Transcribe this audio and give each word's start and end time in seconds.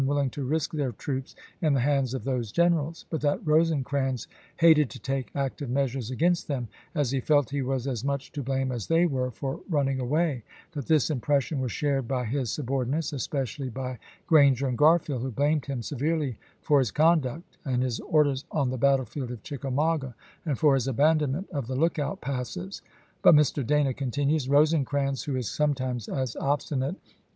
201, 0.01 0.13
2k 0.13 0.15
willing 0.17 0.29
to 0.31 0.43
risk 0.51 0.71
their 0.71 0.91
troops 0.93 1.35
in 1.61 1.73
the 1.75 1.79
hands 1.79 2.15
of 2.15 2.23
those 2.23 2.51
generals; 2.51 3.05
but 3.11 3.21
that 3.21 3.45
Eosecrans 3.45 4.25
hated 4.57 4.89
to 4.89 4.97
take 4.97 5.29
active 5.35 5.69
measures 5.69 6.09
against 6.09 6.47
them, 6.47 6.67
as 6.95 7.11
he 7.11 7.19
felt 7.19 7.51
he 7.51 7.61
was 7.61 7.85
as 7.87 8.03
much 8.03 8.31
to 8.31 8.41
blame 8.41 8.71
as 8.71 8.87
they 8.87 9.05
were 9.05 9.29
for 9.29 9.59
running 9.69 9.99
away; 9.99 10.41
that 10.71 10.87
this 10.87 11.11
impression 11.11 11.59
was 11.61 11.71
shared 11.71 12.07
by 12.07 12.25
his 12.25 12.49
subordinates, 12.51 13.11
espe 13.11 13.43
cially 13.43 13.71
by 13.71 13.99
Granger 14.25 14.67
and 14.67 14.75
Garfield, 14.79 15.21
who 15.21 15.29
blamed 15.29 15.67
him 15.67 15.83
severely 15.83 16.35
for 16.63 16.79
his 16.79 16.89
conduct 16.89 17.59
and 17.63 17.83
his 17.83 17.99
orders 17.99 18.43
on 18.49 18.71
the 18.71 18.79
battlefield 18.79 19.29
of 19.29 19.43
Chickamauga, 19.43 20.15
and 20.47 20.57
for 20.57 20.73
his 20.73 20.87
abandon 20.87 21.33
ment 21.33 21.49
of 21.51 21.67
the 21.67 21.75
Lookout 21.75 22.21
passes;" 22.21 22.81
but," 23.21 23.35
Mr. 23.35 23.63
Dana 23.63 23.93
con 23.93 24.09
tinues," 24.09 24.49
Eosecrans, 24.49 25.25
who 25.25 25.35
is 25.35 25.47
sometimes 25.47 26.09
as 26.09 26.35
obstinate 26.37 26.95
oct. 26.95 27.13